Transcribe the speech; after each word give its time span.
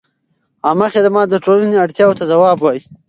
عامه 0.65 0.87
خدمت 0.95 1.25
د 1.29 1.35
ټولنې 1.45 1.75
اړتیاوو 1.83 2.17
ته 2.19 2.23
ځواب 2.31 2.57
وايي. 2.61 2.81